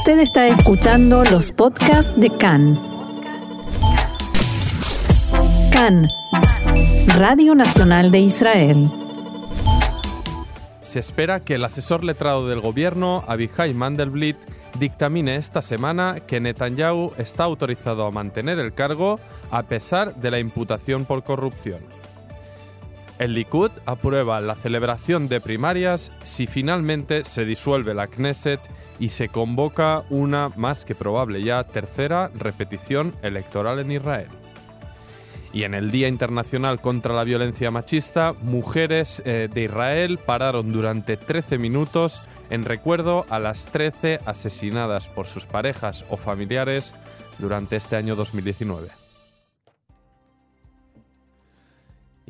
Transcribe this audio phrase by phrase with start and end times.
[0.00, 2.80] Usted está escuchando los podcasts de CAN.
[5.70, 6.08] CAN,
[7.18, 8.90] Radio Nacional de Israel.
[10.80, 14.38] Se espera que el asesor letrado del gobierno, Abihai Mandelblit,
[14.78, 19.20] dictamine esta semana que Netanyahu está autorizado a mantener el cargo
[19.50, 21.99] a pesar de la imputación por corrupción.
[23.20, 28.62] El Likud aprueba la celebración de primarias si finalmente se disuelve la Knesset
[28.98, 34.28] y se convoca una más que probable ya tercera repetición electoral en Israel.
[35.52, 41.18] Y en el Día Internacional contra la Violencia Machista, mujeres eh, de Israel pararon durante
[41.18, 46.94] 13 minutos en recuerdo a las 13 asesinadas por sus parejas o familiares
[47.38, 48.99] durante este año 2019.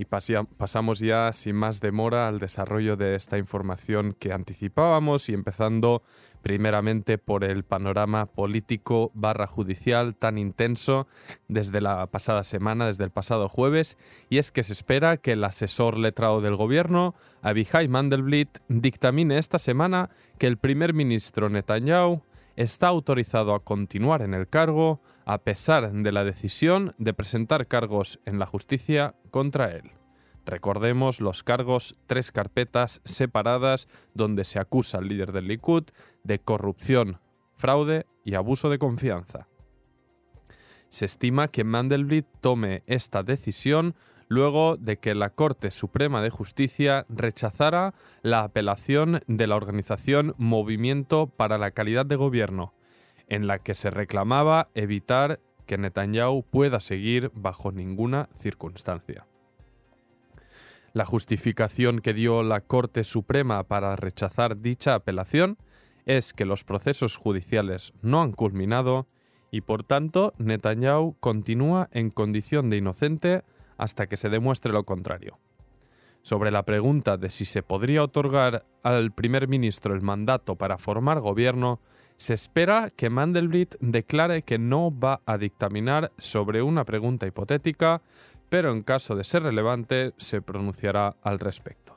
[0.01, 6.03] Y pasamos ya sin más demora al desarrollo de esta información que anticipábamos y empezando
[6.41, 11.07] primeramente por el panorama político barra judicial tan intenso
[11.49, 13.99] desde la pasada semana, desde el pasado jueves,
[14.31, 19.59] y es que se espera que el asesor letrado del gobierno, Abihai Mandelblit, dictamine esta
[19.59, 22.23] semana que el primer ministro Netanyahu
[22.61, 28.21] está autorizado a continuar en el cargo a pesar de la decisión de presentar cargos
[28.27, 29.93] en la justicia contra él.
[30.45, 35.85] Recordemos los cargos, tres carpetas separadas donde se acusa al líder del Likud
[36.23, 37.19] de corrupción,
[37.57, 39.49] fraude y abuso de confianza.
[40.91, 43.95] Se estima que Mandelblit tome esta decisión
[44.31, 51.27] luego de que la Corte Suprema de Justicia rechazara la apelación de la organización Movimiento
[51.27, 52.73] para la Calidad de Gobierno,
[53.27, 59.27] en la que se reclamaba evitar que Netanyahu pueda seguir bajo ninguna circunstancia.
[60.93, 65.59] La justificación que dio la Corte Suprema para rechazar dicha apelación
[66.07, 69.09] es que los procesos judiciales no han culminado
[69.51, 73.43] y por tanto Netanyahu continúa en condición de inocente
[73.81, 75.39] hasta que se demuestre lo contrario.
[76.21, 81.21] Sobre la pregunta de si se podría otorgar al primer ministro el mandato para formar
[81.21, 81.81] gobierno,
[82.17, 88.03] se espera que Mandelblit declare que no va a dictaminar sobre una pregunta hipotética,
[88.51, 91.97] pero en caso de ser relevante se pronunciará al respecto.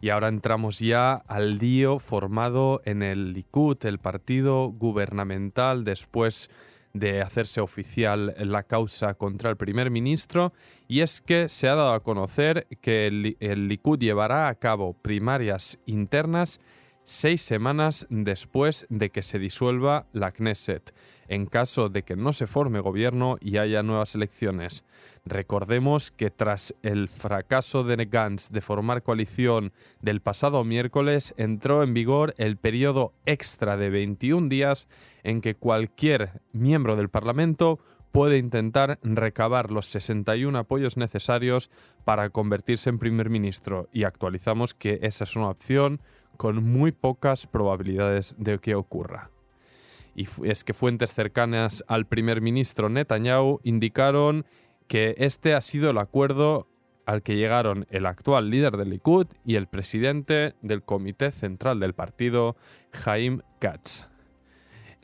[0.00, 6.50] Y ahora entramos ya al lío formado en el Likud, el partido gubernamental, después
[6.98, 10.52] de hacerse oficial la causa contra el primer ministro
[10.88, 15.78] y es que se ha dado a conocer que el, Likud llevará a cabo primarias
[15.86, 16.60] internas
[17.06, 20.92] seis semanas después de que se disuelva la Knesset
[21.28, 24.84] en caso de que no se forme gobierno y haya nuevas elecciones.
[25.24, 31.94] Recordemos que tras el fracaso de Gantz de formar coalición del pasado miércoles, entró en
[31.94, 34.88] vigor el periodo extra de 21 días
[35.22, 37.80] en que cualquier miembro del Parlamento
[38.16, 41.70] puede intentar recabar los 61 apoyos necesarios
[42.06, 46.00] para convertirse en primer ministro y actualizamos que esa es una opción
[46.38, 49.30] con muy pocas probabilidades de que ocurra
[50.14, 54.46] y es que fuentes cercanas al primer ministro Netanyahu indicaron
[54.88, 56.70] que este ha sido el acuerdo
[57.04, 61.92] al que llegaron el actual líder del Likud y el presidente del Comité Central del
[61.92, 62.56] partido,
[62.92, 64.15] Jaim Katz.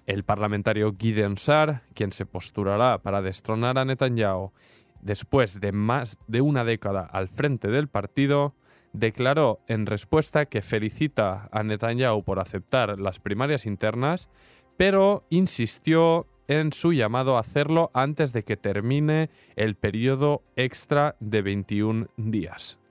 [0.06, 4.52] El parlamentario Gideon Sar, quien se postulará para destronar a Netanyahu
[5.00, 8.54] después de más de una década al frente del partido,
[8.92, 14.28] declaró en respuesta que felicita a Netanyahu por aceptar las primarias internas,
[14.76, 21.42] pero insistió en su llamado a hacerlo antes de que termine el periodo extra de
[21.42, 22.81] 21 días.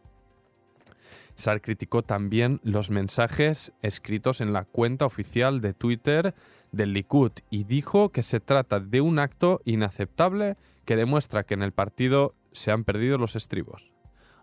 [1.41, 6.33] Sar criticó también los mensajes escritos en la cuenta oficial de Twitter
[6.71, 11.63] del Likud y dijo que se trata de un acto inaceptable que demuestra que en
[11.63, 13.91] el partido se han perdido los estribos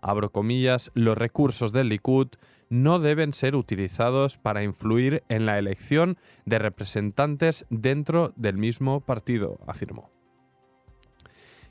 [0.01, 2.27] abro comillas, los recursos del Likud
[2.69, 9.59] no deben ser utilizados para influir en la elección de representantes dentro del mismo partido,
[9.67, 10.11] afirmó.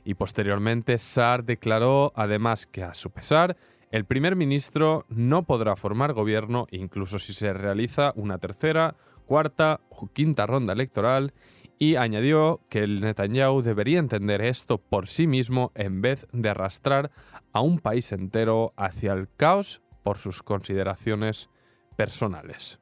[0.05, 3.57] Y posteriormente, Saar declaró además que a su pesar,
[3.91, 10.09] el primer ministro no podrá formar gobierno incluso si se realiza una tercera, cuarta o
[10.09, 11.33] quinta ronda electoral
[11.79, 17.11] y añadió que el Netanyahu debería entender esto por sí mismo en vez de arrastrar
[17.53, 21.49] a un país entero hacia el caos por sus consideraciones
[21.97, 22.81] personales.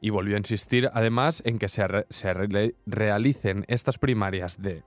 [0.00, 1.86] Y volvió a insistir además en que se,
[2.86, 4.82] realicen estas primarias de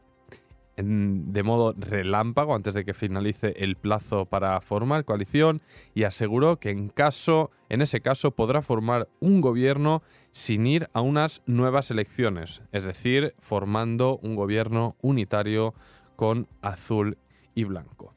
[0.77, 5.61] de modo relámpago antes de que finalice el plazo para formar coalición
[5.95, 11.01] y aseguró que en caso en ese caso podrá formar un gobierno sin ir a
[11.01, 15.73] unas nuevas elecciones, es decir, formando un gobierno unitario
[16.15, 17.17] con azul
[17.55, 18.16] y blanco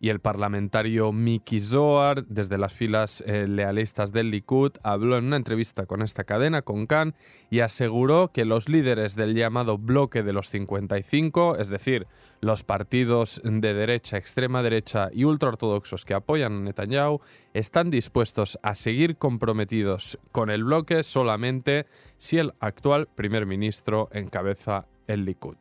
[0.00, 5.36] y el parlamentario Miki Zohar, desde las filas eh, lealistas del Likud, habló en una
[5.36, 7.14] entrevista con esta cadena, con Khan,
[7.50, 12.06] y aseguró que los líderes del llamado bloque de los 55, es decir,
[12.40, 17.20] los partidos de derecha, extrema derecha y ultraortodoxos que apoyan a Netanyahu,
[17.54, 24.86] están dispuestos a seguir comprometidos con el bloque solamente si el actual primer ministro encabeza
[25.06, 25.56] el Likud.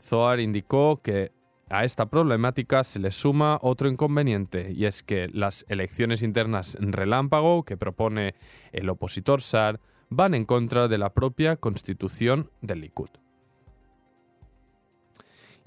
[0.00, 1.32] Zohar indicó que
[1.70, 7.64] a esta problemática se le suma otro inconveniente, y es que las elecciones internas relámpago
[7.64, 8.34] que propone
[8.72, 9.80] el opositor SAR
[10.10, 13.10] van en contra de la propia constitución del Likud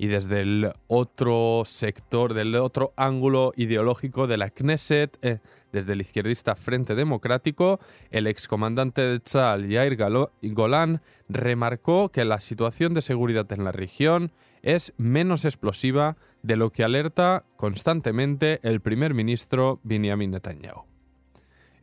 [0.02, 5.38] y desde el otro sector, del otro ángulo ideológico de la Knesset, eh,
[5.72, 10.00] desde el izquierdista Frente Democrático, el excomandante de Tzal, Yair
[10.42, 14.32] Golan, remarcó que la situación de seguridad en la región
[14.64, 20.86] es menos explosiva de lo que alerta constantemente el primer ministro Benjamin Netanyahu.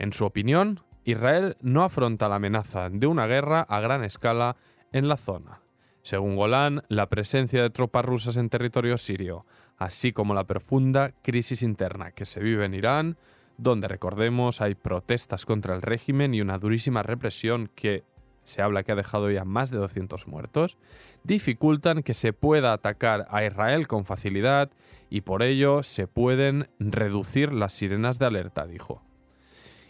[0.01, 4.57] En su opinión, Israel no afronta la amenaza de una guerra a gran escala
[4.91, 5.61] en la zona.
[6.03, 9.45] Según Golán, la presencia de tropas rusas en territorio sirio,
[9.77, 13.17] así como la profunda crisis interna que se vive en Irán,
[13.59, 18.05] donde recordemos hay protestas contra el régimen y una durísima represión que
[18.49, 20.79] se habla que ha dejado ya más de 200 muertos,
[21.23, 24.71] dificultan que se pueda atacar a Israel con facilidad
[25.11, 29.03] y por ello se pueden reducir las sirenas de alerta, dijo.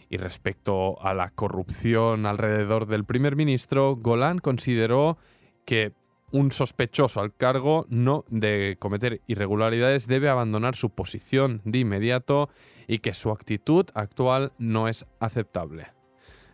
[0.09, 5.17] Y respecto a la corrupción alrededor del primer ministro, Golán consideró
[5.63, 5.93] que
[6.31, 12.49] un sospechoso al cargo no de cometer irregularidades debe abandonar su posición de inmediato
[12.87, 15.87] y que su actitud actual no es aceptable.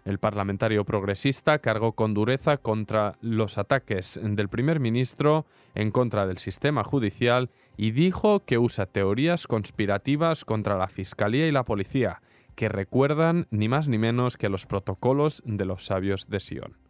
[0.05, 6.37] El parlamentario progresista cargó con dureza contra los ataques del primer ministro en contra del
[6.37, 12.21] sistema judicial y dijo que usa teorías conspirativas contra la fiscalía y la policía,
[12.53, 16.84] que recuerdan ni más ni menos que los protocolos de los sabios de Sion.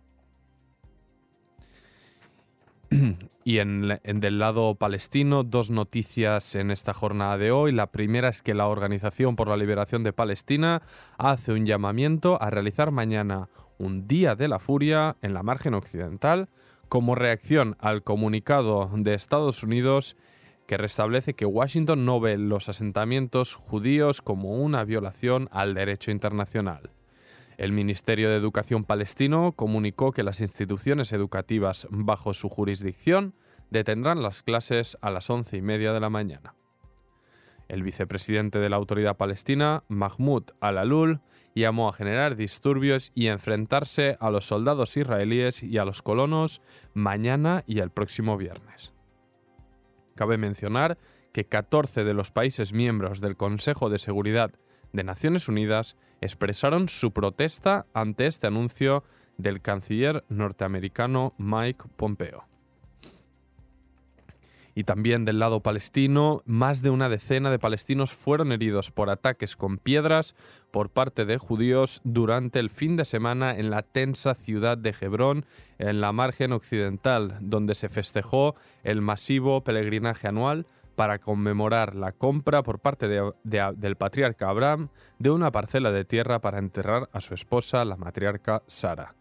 [3.44, 7.72] Y en, del lado palestino, dos noticias en esta jornada de hoy.
[7.72, 10.82] La primera es que la Organización por la Liberación de Palestina
[11.18, 16.50] hace un llamamiento a realizar mañana un Día de la Furia en la margen occidental
[16.90, 20.18] como reacción al comunicado de Estados Unidos
[20.66, 26.90] que restablece que Washington no ve los asentamientos judíos como una violación al derecho internacional.
[27.58, 33.34] El Ministerio de Educación palestino comunicó que las instituciones educativas bajo su jurisdicción
[33.70, 36.56] detendrán las clases a las once y media de la mañana.
[37.68, 41.22] El vicepresidente de la autoridad palestina, Mahmoud al-Alul,
[41.56, 46.62] llamó a generar disturbios y enfrentarse a los soldados israelíes y a los colonos
[46.94, 48.94] mañana y el próximo viernes.
[50.16, 50.98] Cabe mencionar
[51.34, 54.52] que 14 de los países miembros del Consejo de Seguridad
[54.94, 59.04] de Naciones Unidas expresaron su protesta ante este anuncio
[59.38, 62.46] del canciller norteamericano Mike Pompeo.
[64.78, 69.56] Y también del lado palestino, más de una decena de palestinos fueron heridos por ataques
[69.56, 70.36] con piedras
[70.70, 75.46] por parte de judíos durante el fin de semana en la tensa ciudad de Hebrón,
[75.80, 82.64] en la margen occidental, donde se festejó el masivo peregrinaje anual para conmemorar la compra
[82.64, 87.86] por parte del patriarca Abraham de una parcela de tierra para enterrar a su esposa,
[87.86, 89.16] la matriarca Sara.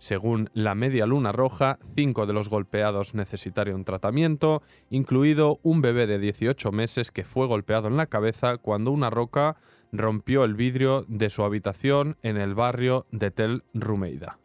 [0.00, 6.18] Según la Media Luna Roja, cinco de los golpeados necesitaron tratamiento, incluido un bebé de
[6.18, 9.56] 18 meses que fue golpeado en la cabeza cuando una roca
[9.92, 14.38] rompió el vidrio de su habitación en el barrio de Tel Rumeida.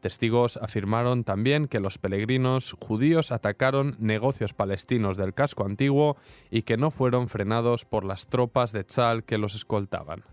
[0.00, 6.16] Testigos afirmaron también que los peregrinos judíos atacaron negocios palestinos del casco antiguo
[6.50, 10.24] y que no fueron frenados por las tropas de Tzal que los escoltaban.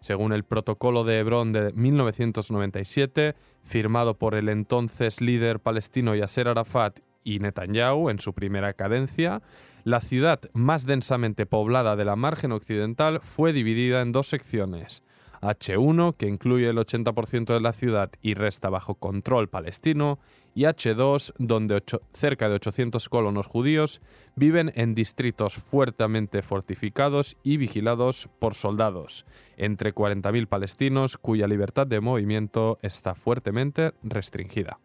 [0.00, 7.00] Según el protocolo de Hebrón de 1997, firmado por el entonces líder palestino Yasser Arafat
[7.24, 9.42] y Netanyahu en su primera cadencia,
[9.84, 15.02] la ciudad más densamente poblada de la margen occidental fue dividida en dos secciones,
[15.40, 20.18] H1, que incluye el 80% de la ciudad y resta bajo control palestino,
[20.54, 24.00] y H2, donde cerca de 800 colonos judíos
[24.34, 29.24] viven en distritos fuertemente fortificados y vigilados por soldados,
[29.56, 34.80] entre 40.000 palestinos cuya libertad de movimiento está fuertemente restringida.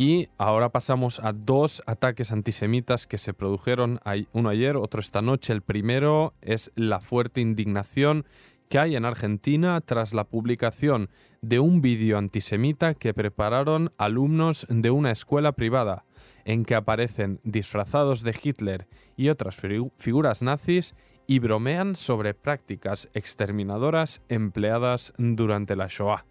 [0.00, 3.98] Y ahora pasamos a dos ataques antisemitas que se produjeron,
[4.32, 5.52] uno ayer, otro esta noche.
[5.52, 8.24] El primero es la fuerte indignación
[8.68, 11.10] que hay en Argentina tras la publicación
[11.42, 16.04] de un vídeo antisemita que prepararon alumnos de una escuela privada,
[16.44, 18.86] en que aparecen disfrazados de Hitler
[19.16, 19.56] y otras
[19.96, 20.94] figuras nazis
[21.26, 26.24] y bromean sobre prácticas exterminadoras empleadas durante la Shoah.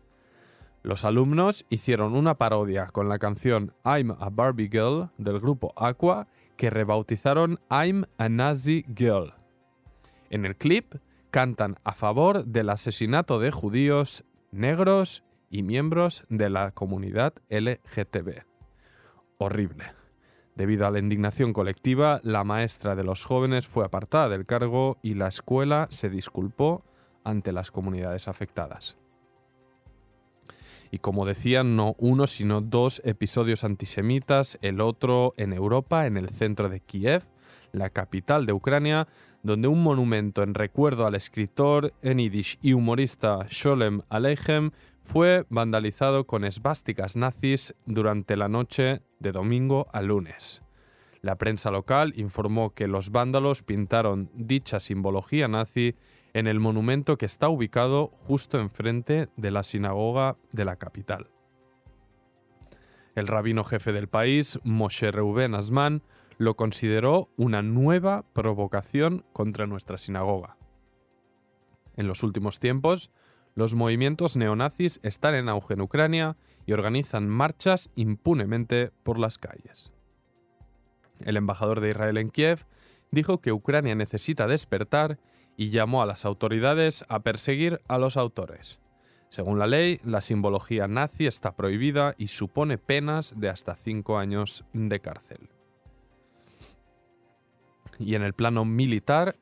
[0.87, 6.29] Los alumnos hicieron una parodia con la canción I'm a Barbie Girl del grupo Aqua
[6.55, 9.33] que rebautizaron I'm a Nazi Girl.
[10.29, 10.95] En el clip
[11.29, 18.45] cantan a favor del asesinato de judíos, negros y miembros de la comunidad LGTB.
[19.39, 19.83] Horrible.
[20.55, 25.15] Debido a la indignación colectiva, la maestra de los jóvenes fue apartada del cargo y
[25.15, 26.85] la escuela se disculpó
[27.25, 28.97] ante las comunidades afectadas.
[30.91, 36.29] Y como decían, no uno, sino dos episodios antisemitas, el otro en Europa, en el
[36.29, 37.23] centro de Kiev,
[37.71, 39.07] la capital de Ucrania,
[39.43, 44.71] donde un monumento en recuerdo al escritor en y humorista Sholem Aleichem
[45.03, 50.63] fue vandalizado con esvásticas nazis durante la noche de domingo a lunes.
[51.21, 55.95] La prensa local informó que los vándalos pintaron dicha simbología nazi
[56.37, 61.31] en el monumento que está ubicado justo enfrente de la sinagoga de la capital.
[63.15, 66.03] El rabino jefe del país, Moshe Reuben Asman,
[66.37, 70.57] lo consideró una nueva provocación contra nuestra sinagoga.
[71.95, 73.09] En los últimos tiempos,
[73.55, 79.91] los movimientos neonazis están en auge en Ucrania y organizan marchas impunemente por las calles.
[81.25, 82.67] El embajador de Israel en Kiev
[83.09, 85.17] dijo que Ucrania necesita despertar
[85.57, 88.79] y llamó a las autoridades a perseguir a los autores.
[89.29, 94.63] Según la ley, la simbología nazi está prohibida y supone penas de hasta cinco años
[94.71, 95.49] de cárcel.
[97.99, 99.35] Y en el plano militar,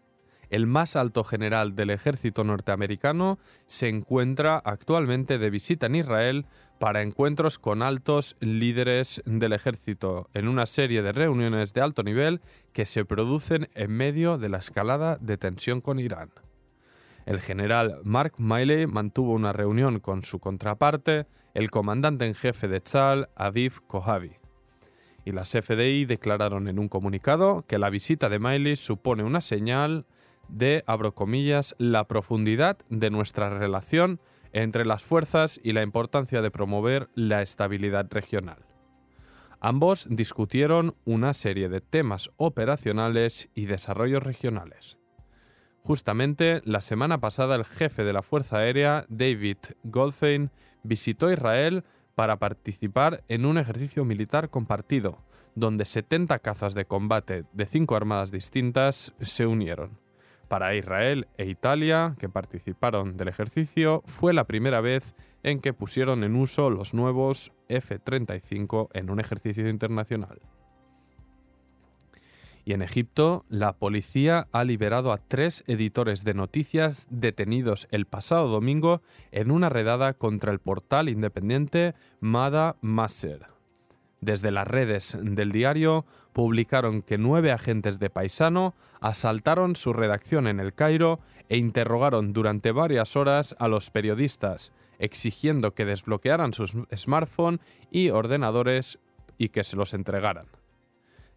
[0.50, 6.46] el más alto general del ejército norteamericano se encuentra actualmente de visita en Israel
[6.80, 12.42] para encuentros con altos líderes del ejército en una serie de reuniones de alto nivel
[12.74, 16.32] que se producen en medio de la escalada de tensión con Irán.
[17.26, 21.26] El general Mark Miley mantuvo una reunión con su contraparte,
[21.56, 24.34] el comandante en jefe de Tzal, Aviv Kohavi.
[25.26, 30.06] Y las FDI declararon en un comunicado que la visita de Miley supone una señal
[30.50, 34.20] de, abro comillas, la profundidad de nuestra relación
[34.54, 38.66] entre las fuerzas y la importancia de promover la estabilidad regional.
[39.60, 45.00] Ambos discutieron una serie de temas operacionales y desarrollos regionales.
[45.82, 50.52] Justamente la semana pasada el jefe de la Fuerza Aérea, David Goldfein,
[50.84, 51.84] visitó Israel
[52.16, 55.24] para participar en un ejercicio militar compartido,
[55.54, 60.05] donde 70 cazas de combate de cinco armadas distintas se unieron.
[60.48, 66.24] Para Israel e Italia, que participaron del ejercicio, fue la primera vez en que pusieron
[66.24, 70.40] en uso los nuevos F-35 en un ejercicio internacional.
[72.64, 78.48] Y en Egipto, la policía ha liberado a tres editores de noticias detenidos el pasado
[78.48, 83.55] domingo en una redada contra el portal independiente Mada Maser.
[84.22, 90.60] Desde las redes del diario publicaron que nueve agentes de Paisano asaltaron su redacción en
[90.60, 91.20] el Cairo
[91.50, 97.60] e interrogaron durante varias horas a los periodistas, exigiendo que desbloquearan sus smartphones
[97.92, 99.00] y ordenadores
[99.38, 100.46] y que se los entregaran.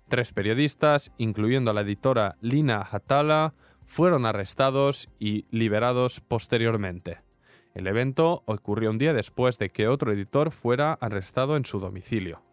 [0.09, 3.53] Tres periodistas, incluyendo a la editora Lina Hatala,
[3.85, 7.21] fueron arrestados y liberados posteriormente.
[7.75, 12.48] El evento ocurrió un día después de que otro editor fuera arrestado en su domicilio.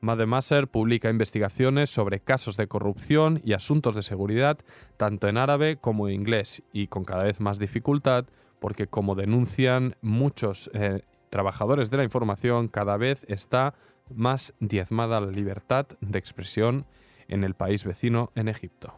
[0.00, 4.58] Mademasser publica investigaciones sobre casos de corrupción y asuntos de seguridad
[4.96, 8.26] tanto en árabe como en inglés y con cada vez más dificultad
[8.60, 13.74] porque como denuncian muchos eh, trabajadores de la información cada vez está
[14.14, 16.86] más diezmada la libertad de expresión
[17.28, 18.94] en el país vecino en Egipto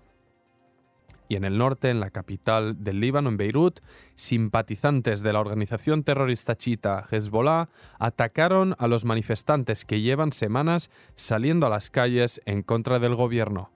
[1.31, 3.79] y en el norte, en la capital del Líbano, en Beirut,
[4.17, 7.69] simpatizantes de la organización terrorista chiita Hezbollah
[8.01, 13.71] atacaron a los manifestantes que llevan semanas saliendo a las calles en contra del gobierno.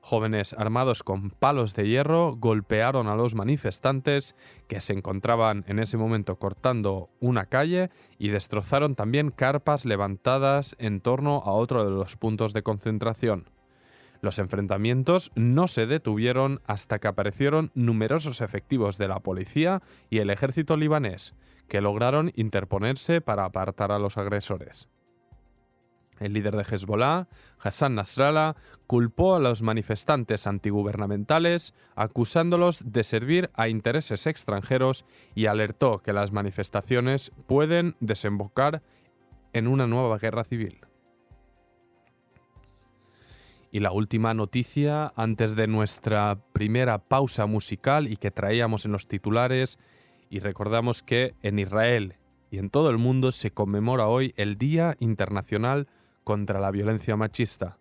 [0.00, 4.36] Jóvenes armados con palos de hierro golpearon a los manifestantes
[4.68, 11.00] que se encontraban en ese momento cortando una calle y destrozaron también carpas levantadas en
[11.00, 13.57] torno a otro de los puntos de concentración.
[14.20, 20.30] Los enfrentamientos no se detuvieron hasta que aparecieron numerosos efectivos de la policía y el
[20.30, 21.34] ejército libanés,
[21.68, 24.88] que lograron interponerse para apartar a los agresores.
[26.18, 27.28] El líder de Hezbollah,
[27.60, 28.56] Hassan Nasrallah,
[28.88, 35.04] culpó a los manifestantes antigubernamentales acusándolos de servir a intereses extranjeros
[35.36, 38.82] y alertó que las manifestaciones pueden desembocar
[39.52, 40.87] en una nueva guerra civil.
[43.70, 49.06] Y la última noticia antes de nuestra primera pausa musical y que traíamos en los
[49.06, 49.78] titulares
[50.30, 52.16] y recordamos que en Israel
[52.50, 55.86] y en todo el mundo se conmemora hoy el Día Internacional
[56.24, 57.78] contra la Violencia Machista.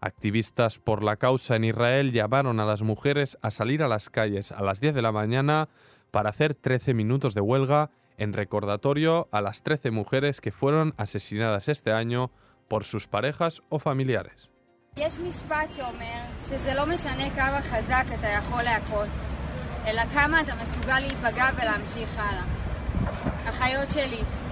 [0.00, 4.50] Activistas por la causa en Israel llamaron a las mujeres a salir a las calles
[4.50, 5.68] a las 10 de la mañana
[6.10, 11.68] para hacer 13 minutos de huelga en recordatorio a las 13 mujeres que fueron asesinadas
[11.68, 12.30] este año
[12.68, 14.50] por sus parejas o familiares.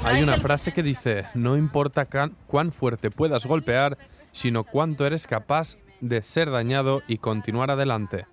[0.04, 2.06] Hay una frase que dice, no importa
[2.46, 3.98] cuán fuerte puedas golpear,
[4.32, 8.26] sino cuánto eres capaz de ser dañado y continuar adelante.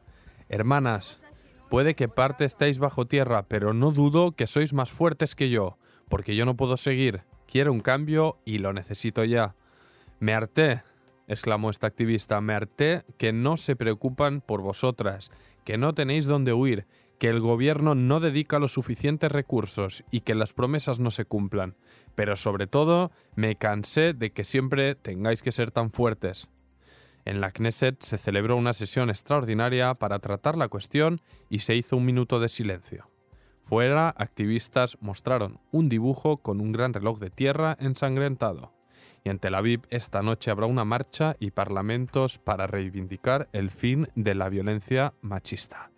[0.48, 1.20] Hermanas,
[1.70, 5.78] puede que parte estéis bajo tierra, pero no dudo que sois más fuertes que yo,
[6.08, 7.24] porque yo no puedo seguir.
[7.48, 9.56] Quiero un cambio y lo necesito ya.
[10.20, 10.84] Me harté,
[11.28, 15.32] exclamó esta activista, me harté que no se preocupan por vosotras,
[15.64, 16.88] que no tenéis dónde huir,
[17.20, 21.76] que el gobierno no dedica los suficientes recursos y que las promesas no se cumplan.
[22.14, 26.50] Pero sobre todo, me cansé de que siempre tengáis que ser tan fuertes.
[27.24, 31.98] En la Knesset se celebró una sesión extraordinaria para tratar la cuestión y se hizo
[31.98, 33.10] un minuto de silencio.
[33.64, 38.75] Fuera, activistas mostraron un dibujo con un gran reloj de tierra ensangrentado.
[39.24, 44.08] Y en Tel Aviv esta noche habrá una marcha y parlamentos para reivindicar el fin
[44.16, 45.95] de la violencia machista.